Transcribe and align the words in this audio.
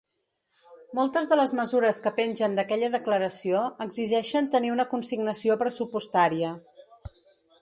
Moltes 0.99 1.29
de 1.33 1.37
les 1.39 1.53
mesures 1.59 1.99
que 2.07 2.13
pengen 2.21 2.57
d’aquella 2.61 2.89
declaració 2.97 3.61
exigeixen 3.87 4.51
tenir 4.57 4.75
una 4.79 4.89
consignació 4.97 5.63
pressupostària. 5.65 6.55